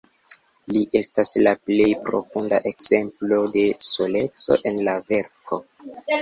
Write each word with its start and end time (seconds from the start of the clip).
Li 0.75 0.79
estas 0.99 1.33
la 1.47 1.51
plej 1.67 1.89
profunda 2.07 2.59
ekzemplo 2.71 3.39
de 3.57 3.67
soleco 3.89 4.59
en 4.73 4.81
la 4.89 4.97
verko. 5.13 5.61